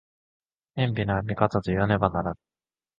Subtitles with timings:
[0.73, 2.37] 偏頗な見方といわねばならぬ。